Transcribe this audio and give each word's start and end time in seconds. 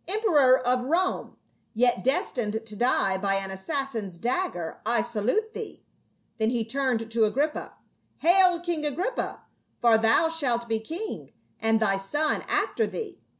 "Emperor 0.08 0.58
of 0.66 0.82
Rome, 0.84 1.36
yet 1.72 2.02
destined 2.02 2.66
to 2.66 2.74
die 2.74 3.16
by 3.18 3.36
an 3.36 3.52
assassin's 3.52 4.18
dagger, 4.18 4.80
I 4.84 5.00
salute 5.00 5.54
thee." 5.54 5.84
Then 6.38 6.50
he 6.50 6.64
turned 6.64 7.08
to 7.08 7.24
Agrippa." 7.24 7.74
Hail, 8.26 8.58
King 8.58 8.82
Aprippa! 8.82 9.42
for 9.80 9.96
thou 9.96 10.28
shalt 10.28 10.66
be 10.66 10.80
king, 10.80 11.30
and 11.60 11.78
thy 11.78 11.98
son 11.98 12.42
after 12.48 12.84
thee. 12.84 13.20